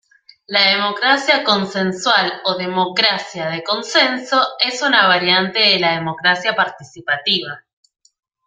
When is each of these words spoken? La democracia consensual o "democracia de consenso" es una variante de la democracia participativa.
La 0.47 0.61
democracia 0.71 1.43
consensual 1.43 2.33
o 2.45 2.57
"democracia 2.57 3.51
de 3.51 3.63
consenso" 3.63 4.43
es 4.59 4.81
una 4.81 5.05
variante 5.07 5.59
de 5.59 5.77
la 5.79 5.91
democracia 5.91 6.55
participativa. 6.55 7.63